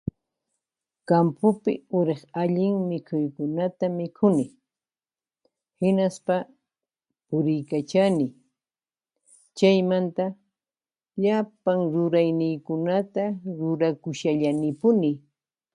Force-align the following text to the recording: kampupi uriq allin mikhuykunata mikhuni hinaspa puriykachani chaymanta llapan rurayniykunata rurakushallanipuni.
kampupi 1.09 1.71
uriq 1.97 2.21
allin 2.41 2.75
mikhuykunata 2.89 3.85
mikhuni 3.99 4.45
hinaspa 5.81 6.35
puriykachani 7.27 8.27
chaymanta 9.57 10.23
llapan 11.21 11.79
rurayniykunata 11.93 13.23
rurakushallanipuni. 13.57 15.11